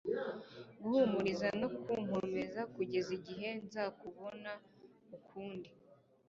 [0.81, 4.51] guhumuriza no kunkomeza kugeza igihe nzakubona
[5.17, 5.69] ukundi